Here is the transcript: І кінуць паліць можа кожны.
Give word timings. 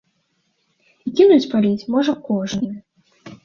І 1.09 1.13
кінуць 1.21 1.49
паліць 1.53 1.87
можа 1.99 2.19
кожны. 2.33 2.69